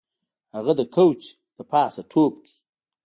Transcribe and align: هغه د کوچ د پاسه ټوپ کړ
هغه 0.55 0.73
د 0.79 0.81
کوچ 0.95 1.21
د 1.57 1.59
پاسه 1.71 2.01
ټوپ 2.11 2.33
کړ 2.43 2.47